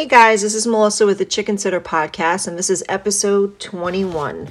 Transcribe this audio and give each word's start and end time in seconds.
Hey 0.00 0.06
guys, 0.06 0.40
this 0.40 0.54
is 0.54 0.66
Melissa 0.66 1.04
with 1.04 1.18
the 1.18 1.26
Chicken 1.26 1.58
Sitter 1.58 1.78
podcast, 1.78 2.48
and 2.48 2.56
this 2.56 2.70
is 2.70 2.82
episode 2.88 3.60
21. 3.60 4.48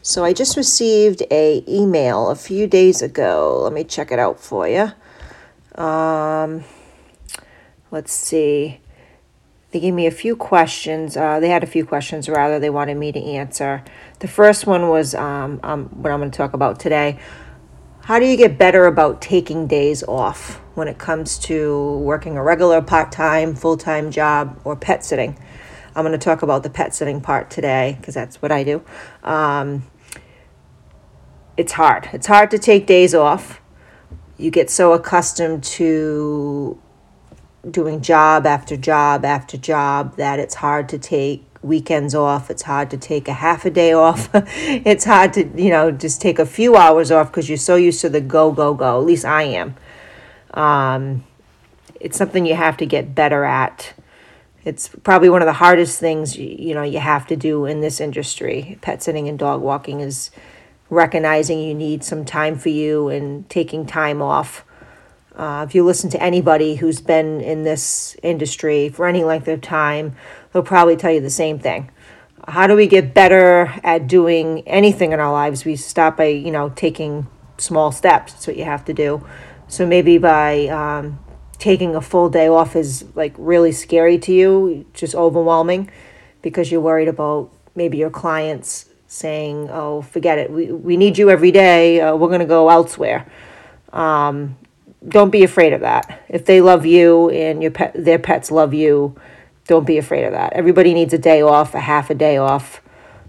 So 0.00 0.24
I 0.24 0.32
just 0.32 0.56
received 0.56 1.24
a 1.28 1.64
email 1.66 2.30
a 2.30 2.36
few 2.36 2.68
days 2.68 3.02
ago. 3.02 3.62
Let 3.64 3.72
me 3.72 3.82
check 3.82 4.12
it 4.12 4.20
out 4.20 4.38
for 4.38 4.68
you. 4.68 4.92
Um, 5.74 6.62
let's 7.90 8.12
see. 8.12 8.78
They 9.72 9.80
gave 9.80 9.92
me 9.92 10.06
a 10.06 10.12
few 10.12 10.36
questions. 10.36 11.16
Uh, 11.16 11.40
they 11.40 11.48
had 11.48 11.64
a 11.64 11.66
few 11.66 11.84
questions, 11.84 12.28
rather, 12.28 12.60
they 12.60 12.70
wanted 12.70 12.96
me 12.96 13.10
to 13.10 13.20
answer. 13.20 13.82
The 14.20 14.28
first 14.28 14.68
one 14.68 14.88
was 14.88 15.16
um, 15.16 15.58
um, 15.64 15.86
what 15.86 16.12
I'm 16.12 16.20
going 16.20 16.30
to 16.30 16.36
talk 16.36 16.52
about 16.52 16.78
today. 16.78 17.18
How 18.04 18.18
do 18.18 18.26
you 18.26 18.36
get 18.36 18.58
better 18.58 18.84
about 18.84 19.22
taking 19.22 19.66
days 19.66 20.02
off 20.02 20.60
when 20.74 20.88
it 20.88 20.98
comes 20.98 21.38
to 21.38 21.96
working 22.00 22.36
a 22.36 22.42
regular 22.42 22.82
part 22.82 23.10
time, 23.10 23.54
full 23.54 23.78
time 23.78 24.10
job, 24.10 24.60
or 24.62 24.76
pet 24.76 25.02
sitting? 25.02 25.38
I'm 25.96 26.04
going 26.04 26.12
to 26.12 26.22
talk 26.22 26.42
about 26.42 26.64
the 26.64 26.68
pet 26.68 26.94
sitting 26.94 27.22
part 27.22 27.48
today 27.48 27.96
because 27.98 28.12
that's 28.12 28.42
what 28.42 28.52
I 28.52 28.62
do. 28.62 28.82
Um, 29.22 29.84
it's 31.56 31.72
hard. 31.72 32.10
It's 32.12 32.26
hard 32.26 32.50
to 32.50 32.58
take 32.58 32.86
days 32.86 33.14
off. 33.14 33.62
You 34.36 34.50
get 34.50 34.68
so 34.68 34.92
accustomed 34.92 35.64
to 35.64 36.78
doing 37.70 38.00
job 38.00 38.46
after 38.46 38.76
job 38.76 39.24
after 39.24 39.56
job 39.56 40.16
that 40.16 40.38
it's 40.38 40.56
hard 40.56 40.88
to 40.90 40.98
take 40.98 41.44
weekends 41.62 42.14
off. 42.14 42.50
It's 42.50 42.62
hard 42.62 42.90
to 42.90 42.96
take 42.96 43.26
a 43.26 43.32
half 43.32 43.64
a 43.64 43.70
day 43.70 43.92
off. 43.92 44.28
it's 44.34 45.04
hard 45.04 45.32
to, 45.34 45.44
you 45.60 45.70
know, 45.70 45.90
just 45.90 46.20
take 46.20 46.38
a 46.38 46.46
few 46.46 46.76
hours 46.76 47.10
off 47.10 47.30
because 47.30 47.48
you're 47.48 47.58
so 47.58 47.76
used 47.76 48.00
to 48.02 48.08
the 48.08 48.20
go, 48.20 48.52
go, 48.52 48.74
go. 48.74 49.00
At 49.00 49.06
least 49.06 49.24
I 49.24 49.44
am. 49.44 49.74
Um, 50.52 51.24
it's 52.00 52.18
something 52.18 52.46
you 52.46 52.54
have 52.54 52.76
to 52.76 52.86
get 52.86 53.14
better 53.14 53.44
at. 53.44 53.94
It's 54.64 54.88
probably 54.88 55.28
one 55.28 55.42
of 55.42 55.46
the 55.46 55.54
hardest 55.54 55.98
things 55.98 56.36
you, 56.38 56.48
you 56.58 56.74
know 56.74 56.82
you 56.82 56.98
have 56.98 57.26
to 57.26 57.36
do 57.36 57.66
in 57.66 57.80
this 57.80 58.00
industry. 58.00 58.78
Pet 58.80 59.02
sitting 59.02 59.28
and 59.28 59.38
dog 59.38 59.60
walking 59.60 60.00
is 60.00 60.30
recognizing 60.90 61.60
you 61.60 61.74
need 61.74 62.04
some 62.04 62.24
time 62.24 62.56
for 62.56 62.68
you 62.68 63.08
and 63.08 63.48
taking 63.50 63.84
time 63.84 64.22
off. 64.22 64.64
Uh, 65.36 65.64
if 65.66 65.74
you 65.74 65.84
listen 65.84 66.08
to 66.10 66.22
anybody 66.22 66.76
who's 66.76 67.00
been 67.00 67.40
in 67.40 67.64
this 67.64 68.16
industry 68.22 68.88
for 68.88 69.06
any 69.06 69.24
length 69.24 69.48
of 69.48 69.60
time, 69.60 70.14
they'll 70.52 70.62
probably 70.62 70.96
tell 70.96 71.10
you 71.10 71.20
the 71.20 71.30
same 71.30 71.58
thing. 71.58 71.90
How 72.46 72.66
do 72.66 72.76
we 72.76 72.86
get 72.86 73.14
better 73.14 73.72
at 73.82 74.06
doing 74.06 74.62
anything 74.68 75.12
in 75.12 75.18
our 75.18 75.32
lives? 75.32 75.64
We 75.64 75.76
start 75.76 76.16
by, 76.16 76.26
you 76.26 76.50
know, 76.50 76.68
taking 76.70 77.26
small 77.58 77.90
steps. 77.90 78.32
That's 78.32 78.46
what 78.46 78.56
you 78.56 78.64
have 78.64 78.84
to 78.84 78.94
do. 78.94 79.26
So 79.66 79.86
maybe 79.86 80.18
by 80.18 80.68
um, 80.68 81.18
taking 81.58 81.96
a 81.96 82.00
full 82.00 82.28
day 82.28 82.46
off 82.46 82.76
is 82.76 83.04
like 83.14 83.34
really 83.38 83.72
scary 83.72 84.18
to 84.18 84.32
you, 84.32 84.86
just 84.92 85.14
overwhelming 85.14 85.90
because 86.42 86.70
you're 86.70 86.80
worried 86.80 87.08
about 87.08 87.50
maybe 87.74 87.96
your 87.96 88.10
clients 88.10 88.86
saying, 89.08 89.68
oh, 89.70 90.02
forget 90.02 90.38
it, 90.38 90.50
we, 90.50 90.70
we 90.70 90.96
need 90.96 91.16
you 91.16 91.30
every 91.30 91.50
day, 91.50 92.00
uh, 92.00 92.14
we're 92.14 92.36
to 92.36 92.44
go 92.44 92.68
elsewhere. 92.68 93.26
Um, 93.92 94.56
don't 95.06 95.30
be 95.30 95.44
afraid 95.44 95.72
of 95.72 95.80
that. 95.82 96.22
If 96.28 96.44
they 96.44 96.60
love 96.60 96.86
you 96.86 97.30
and 97.30 97.62
your 97.62 97.70
pet, 97.70 97.92
their 97.94 98.18
pets 98.18 98.50
love 98.50 98.72
you, 98.72 99.16
don't 99.66 99.86
be 99.86 99.98
afraid 99.98 100.24
of 100.24 100.32
that. 100.32 100.52
Everybody 100.52 100.94
needs 100.94 101.12
a 101.12 101.18
day 101.18 101.42
off, 101.42 101.74
a 101.74 101.80
half 101.80 102.10
a 102.10 102.14
day 102.14 102.36
off, 102.36 102.80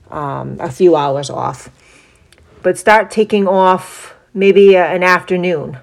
um, 0.09 0.57
a 0.59 0.71
few 0.71 0.95
hours 0.95 1.29
off. 1.29 1.69
But 2.61 2.77
start 2.77 3.11
taking 3.11 3.47
off 3.47 4.15
maybe 4.33 4.75
an 4.75 5.03
afternoon. 5.03 5.77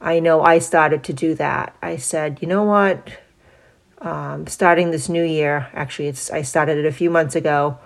I 0.00 0.20
know 0.20 0.42
I 0.42 0.58
started 0.58 1.02
to 1.04 1.12
do 1.12 1.34
that. 1.36 1.74
I 1.82 1.96
said, 1.96 2.38
you 2.40 2.48
know 2.48 2.64
what? 2.64 3.08
Um, 4.00 4.46
starting 4.46 4.90
this 4.90 5.08
new 5.08 5.24
year, 5.24 5.68
actually, 5.72 6.08
it's 6.08 6.30
I 6.30 6.42
started 6.42 6.78
it 6.78 6.86
a 6.86 6.92
few 6.92 7.10
months 7.10 7.34
ago. 7.34 7.78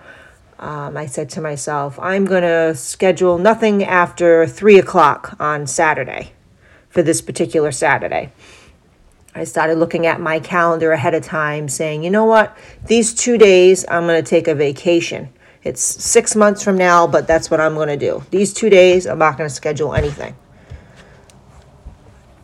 Um, 0.59 0.95
I 0.95 1.07
said 1.07 1.29
to 1.31 1.41
myself, 1.41 1.97
I'm 1.99 2.25
to 2.43 2.75
schedule 2.75 3.39
nothing 3.39 3.83
after 3.83 4.45
three 4.45 4.77
o'clock 4.77 5.35
on 5.39 5.65
Saturday 5.65 6.33
for 6.93 7.01
this 7.01 7.21
particular 7.21 7.71
Saturday. 7.71 8.31
I 9.35 9.45
started 9.45 9.79
looking 9.79 10.05
at 10.05 10.21
my 10.21 10.39
calendar 10.39 10.91
ahead 10.91 11.15
of 11.15 11.23
time, 11.23 11.67
saying, 11.67 12.03
you 12.03 12.11
know 12.11 12.25
what, 12.25 12.55
these 12.85 13.15
two 13.15 13.39
days 13.39 13.83
I'm 13.89 14.05
going 14.05 14.23
to 14.23 14.29
take 14.29 14.47
a 14.47 14.53
vacation. 14.53 15.29
It's 15.63 15.81
six 15.81 16.35
months 16.35 16.63
from 16.63 16.77
now, 16.77 17.07
but 17.07 17.25
that's 17.25 17.49
what 17.49 17.59
I'm 17.59 17.73
going 17.73 17.87
to 17.87 17.97
do. 17.97 18.23
These 18.29 18.53
two 18.53 18.69
days, 18.69 19.07
I'm 19.07 19.17
not 19.17 19.37
going 19.37 19.49
to 19.49 19.53
schedule 19.53 19.95
anything. 19.95 20.35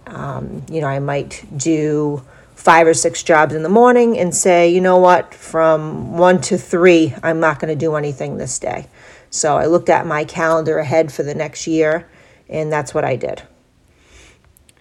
Um, 0.07 0.65
you 0.71 0.81
know, 0.81 0.87
I 0.87 0.97
might 0.97 1.45
do 1.55 2.23
five 2.55 2.87
or 2.87 2.95
six 2.95 3.21
jobs 3.21 3.53
in 3.53 3.61
the 3.61 3.69
morning 3.69 4.17
and 4.17 4.33
say, 4.33 4.69
you 4.69 4.81
know 4.81 4.97
what, 4.97 5.35
from 5.35 6.17
one 6.17 6.41
to 6.41 6.57
three, 6.57 7.13
I'm 7.21 7.39
not 7.39 7.59
going 7.59 7.71
to 7.71 7.79
do 7.79 7.95
anything 7.95 8.37
this 8.37 8.57
day. 8.57 8.87
So 9.29 9.57
I 9.57 9.67
looked 9.67 9.89
at 9.89 10.07
my 10.07 10.25
calendar 10.25 10.79
ahead 10.79 11.11
for 11.11 11.21
the 11.21 11.35
next 11.35 11.67
year, 11.67 12.09
and 12.49 12.71
that's 12.71 12.95
what 12.95 13.05
I 13.05 13.15
did. 13.15 13.43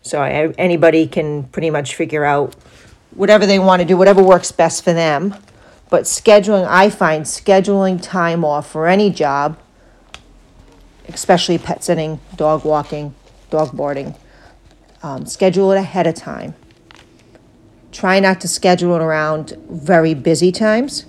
So 0.08 0.22
I, 0.22 0.48
anybody 0.56 1.06
can 1.06 1.44
pretty 1.44 1.68
much 1.68 1.94
figure 1.94 2.24
out 2.24 2.54
whatever 3.10 3.44
they 3.44 3.58
want 3.58 3.82
to 3.82 3.86
do, 3.86 3.96
whatever 3.96 4.22
works 4.22 4.50
best 4.50 4.82
for 4.82 4.94
them. 4.94 5.34
But 5.90 6.04
scheduling, 6.04 6.66
I 6.66 6.88
find 6.88 7.24
scheduling 7.24 8.00
time 8.00 8.44
off 8.44 8.70
for 8.70 8.86
any 8.86 9.10
job, 9.10 9.58
especially 11.08 11.58
pet 11.58 11.84
sitting, 11.84 12.20
dog 12.36 12.64
walking, 12.64 13.14
dog 13.50 13.72
boarding, 13.72 14.14
um, 15.02 15.26
schedule 15.26 15.72
it 15.72 15.78
ahead 15.78 16.06
of 16.06 16.14
time. 16.14 16.54
Try 17.92 18.18
not 18.18 18.40
to 18.42 18.48
schedule 18.48 18.94
it 18.94 19.02
around 19.02 19.58
very 19.68 20.14
busy 20.14 20.52
times, 20.52 21.04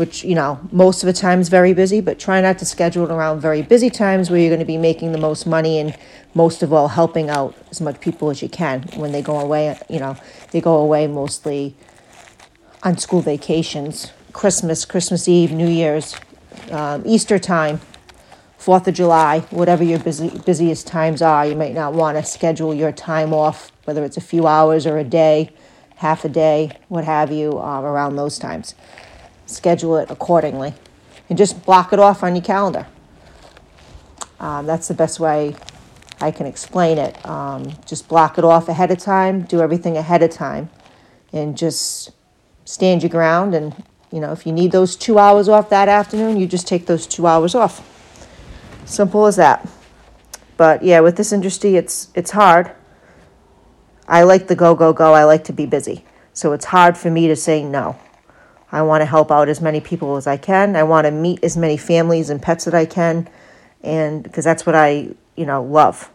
which, 0.00 0.24
you 0.24 0.34
know, 0.34 0.58
most 0.72 1.02
of 1.02 1.06
the 1.06 1.12
time 1.12 1.40
is 1.40 1.50
very 1.50 1.74
busy, 1.74 2.00
but 2.00 2.18
try 2.18 2.40
not 2.40 2.58
to 2.58 2.64
schedule 2.64 3.04
it 3.04 3.12
around 3.12 3.38
very 3.38 3.60
busy 3.60 3.90
times 3.90 4.30
where 4.30 4.40
you're 4.40 4.48
going 4.48 4.58
to 4.58 4.64
be 4.64 4.78
making 4.78 5.12
the 5.12 5.18
most 5.18 5.46
money 5.46 5.78
and 5.78 5.94
most 6.32 6.62
of 6.62 6.72
all 6.72 6.88
helping 6.88 7.28
out 7.28 7.54
as 7.70 7.82
much 7.82 8.00
people 8.00 8.30
as 8.30 8.40
you 8.40 8.48
can 8.48 8.80
when 8.96 9.12
they 9.12 9.20
go 9.20 9.38
away. 9.38 9.78
You 9.90 10.00
know, 10.00 10.16
they 10.52 10.62
go 10.62 10.78
away 10.78 11.06
mostly 11.06 11.76
on 12.82 12.96
school 12.96 13.20
vacations, 13.20 14.10
Christmas, 14.32 14.86
Christmas 14.86 15.28
Eve, 15.28 15.52
New 15.52 15.68
Year's, 15.68 16.16
um, 16.70 17.02
Easter 17.04 17.38
time, 17.38 17.78
Fourth 18.56 18.88
of 18.88 18.94
July, 18.94 19.40
whatever 19.50 19.84
your 19.84 19.98
busy, 19.98 20.30
busiest 20.46 20.86
times 20.86 21.20
are. 21.20 21.46
You 21.46 21.56
might 21.56 21.74
not 21.74 21.92
want 21.92 22.16
to 22.16 22.24
schedule 22.24 22.72
your 22.72 22.90
time 22.90 23.34
off, 23.34 23.70
whether 23.84 24.02
it's 24.02 24.16
a 24.16 24.22
few 24.22 24.46
hours 24.46 24.86
or 24.86 24.96
a 24.96 25.04
day, 25.04 25.50
half 25.96 26.24
a 26.24 26.30
day, 26.30 26.78
what 26.88 27.04
have 27.04 27.30
you, 27.30 27.58
uh, 27.58 27.82
around 27.82 28.16
those 28.16 28.38
times. 28.38 28.74
Schedule 29.50 29.96
it 29.98 30.10
accordingly 30.10 30.74
and 31.28 31.38
just 31.38 31.64
block 31.64 31.92
it 31.92 31.98
off 31.98 32.22
on 32.22 32.34
your 32.34 32.44
calendar. 32.44 32.86
Um, 34.38 34.66
that's 34.66 34.88
the 34.88 34.94
best 34.94 35.20
way 35.20 35.54
I 36.20 36.30
can 36.30 36.46
explain 36.46 36.98
it. 36.98 37.24
Um, 37.26 37.72
just 37.86 38.08
block 38.08 38.38
it 38.38 38.44
off 38.44 38.68
ahead 38.68 38.90
of 38.90 38.98
time, 38.98 39.42
do 39.42 39.60
everything 39.60 39.96
ahead 39.96 40.22
of 40.22 40.30
time, 40.30 40.70
and 41.32 41.56
just 41.56 42.10
stand 42.64 43.02
your 43.02 43.10
ground. 43.10 43.54
And, 43.54 43.84
you 44.10 44.20
know, 44.20 44.32
if 44.32 44.46
you 44.46 44.52
need 44.52 44.72
those 44.72 44.96
two 44.96 45.18
hours 45.18 45.48
off 45.48 45.68
that 45.70 45.88
afternoon, 45.88 46.38
you 46.38 46.46
just 46.46 46.66
take 46.66 46.86
those 46.86 47.06
two 47.06 47.26
hours 47.26 47.54
off. 47.54 47.86
Simple 48.84 49.26
as 49.26 49.36
that. 49.36 49.68
But 50.56 50.82
yeah, 50.82 51.00
with 51.00 51.16
this 51.16 51.32
industry, 51.32 51.76
it's 51.76 52.08
it's 52.14 52.32
hard. 52.32 52.72
I 54.06 54.24
like 54.24 54.48
the 54.48 54.56
go 54.56 54.74
go 54.74 54.92
go. 54.92 55.14
I 55.14 55.24
like 55.24 55.44
to 55.44 55.52
be 55.54 55.64
busy, 55.64 56.04
so 56.34 56.52
it's 56.52 56.66
hard 56.66 56.98
for 56.98 57.10
me 57.10 57.28
to 57.28 57.36
say 57.36 57.64
no. 57.64 57.96
I 58.72 58.82
want 58.82 59.00
to 59.00 59.06
help 59.06 59.30
out 59.30 59.48
as 59.48 59.60
many 59.60 59.80
people 59.80 60.16
as 60.16 60.26
I 60.26 60.36
can. 60.36 60.76
I 60.76 60.82
want 60.84 61.06
to 61.06 61.10
meet 61.10 61.42
as 61.42 61.56
many 61.56 61.76
families 61.76 62.30
and 62.30 62.40
pets 62.40 62.64
that 62.66 62.74
I 62.74 62.86
can, 62.86 63.28
and 63.82 64.22
because 64.22 64.44
that's 64.44 64.64
what 64.64 64.74
I 64.74 65.10
you 65.40 65.46
know, 65.46 65.62
love. 65.62 66.10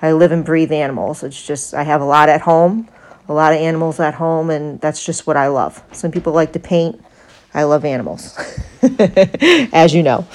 I 0.00 0.12
live 0.12 0.32
and 0.32 0.44
breathe 0.46 0.72
animals. 0.72 1.22
It's 1.22 1.46
just, 1.46 1.74
I 1.74 1.82
have 1.82 2.00
a 2.00 2.06
lot 2.06 2.30
at 2.30 2.40
home, 2.40 2.88
a 3.28 3.34
lot 3.34 3.52
of 3.52 3.60
animals 3.60 4.00
at 4.00 4.14
home, 4.14 4.48
and 4.48 4.80
that's 4.80 5.04
just 5.04 5.26
what 5.26 5.36
I 5.36 5.48
love. 5.48 5.82
Some 5.92 6.10
people 6.10 6.32
like 6.32 6.54
to 6.54 6.58
paint. 6.58 7.04
I 7.52 7.64
love 7.64 7.84
animals, 7.84 8.34
as 8.82 9.94
you 9.94 10.02
know. 10.02 10.26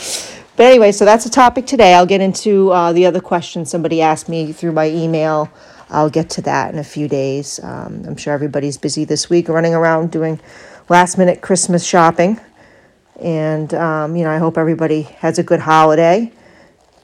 But 0.55 0.67
anyway, 0.67 0.91
so 0.91 1.03
that's 1.03 1.23
the 1.23 1.31
topic 1.31 1.65
today. 1.65 1.95
I'll 1.95 2.05
get 2.05 2.21
into 2.21 2.69
uh, 2.69 2.93
the 2.93 3.07
other 3.07 3.19
questions 3.19 3.71
somebody 3.71 4.03
asked 4.03 4.29
me 4.29 4.53
through 4.53 4.73
my 4.73 4.87
email. 4.87 5.51
I'll 5.89 6.11
get 6.11 6.29
to 6.31 6.41
that 6.43 6.71
in 6.71 6.79
a 6.79 6.83
few 6.83 7.07
days. 7.07 7.59
Um, 7.63 8.03
I'm 8.05 8.17
sure 8.17 8.33
everybody's 8.33 8.77
busy 8.77 9.03
this 9.03 9.31
week 9.31 9.49
running 9.49 9.73
around 9.73 10.11
doing 10.11 10.39
last 10.89 11.17
minute 11.17 11.41
Christmas 11.41 11.85
shopping. 11.85 12.39
And, 13.19 13.73
um, 13.73 14.15
you 14.15 14.23
know, 14.23 14.29
I 14.29 14.37
hope 14.37 14.57
everybody 14.57 15.03
has 15.03 15.39
a 15.39 15.43
good 15.43 15.59
holiday 15.59 16.31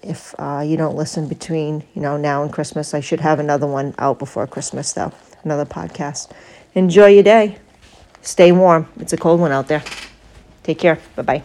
if 0.03 0.35
uh, 0.37 0.63
you 0.65 0.77
don't 0.77 0.95
listen 0.95 1.27
between 1.27 1.83
you 1.95 2.01
know 2.01 2.17
now 2.17 2.43
and 2.43 2.51
Christmas. 2.51 2.93
I 2.93 2.99
should 2.99 3.21
have 3.21 3.39
another 3.39 3.65
one 3.65 3.95
out 3.97 4.19
before 4.19 4.45
Christmas 4.45 4.93
though, 4.93 5.11
another 5.43 5.65
podcast. 5.65 6.31
Enjoy 6.75 7.07
your 7.07 7.23
day. 7.23 7.57
Stay 8.21 8.51
warm. 8.51 8.87
It's 8.99 9.13
a 9.13 9.17
cold 9.17 9.39
one 9.39 9.51
out 9.51 9.67
there. 9.67 9.83
Take 10.63 10.79
care. 10.79 10.99
Bye 11.15 11.23
bye. 11.23 11.43